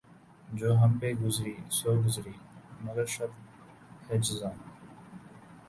[0.49, 2.33] جو ہم پہ گزری سو گزری
[2.81, 3.31] مگر شب
[4.09, 4.53] ہجراں